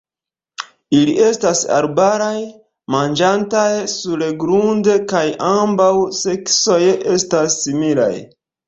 Ili 0.99 1.11
estas 1.25 1.61
arbaraj, 1.79 2.33
manĝantaj 2.97 3.69
surgrunde, 3.95 4.97
kaj 5.13 5.25
ambaŭ 5.53 5.95
seksoj 6.25 6.85
estas 7.19 7.65
similaj. 7.69 8.15